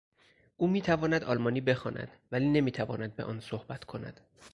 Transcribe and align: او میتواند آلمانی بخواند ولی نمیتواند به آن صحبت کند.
او 0.57 0.67
میتواند 0.67 1.23
آلمانی 1.23 1.61
بخواند 1.61 2.11
ولی 2.31 2.49
نمیتواند 2.49 3.15
به 3.15 3.23
آن 3.23 3.39
صحبت 3.39 3.83
کند. 3.83 4.21